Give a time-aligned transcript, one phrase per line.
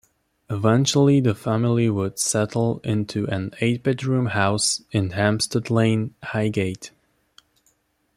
[0.49, 6.89] Eventually the family would settle into an eight-bedroom house in Hampstead Lane, Highgate.